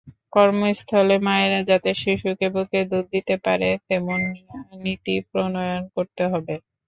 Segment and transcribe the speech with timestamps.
[0.33, 4.19] কর্মস্থলে মায়েরা যাতে শিশুকে বুকের দুধ দিতে পারেন তেমন
[4.83, 6.53] নীতি প্রণয়ন করতে হবে।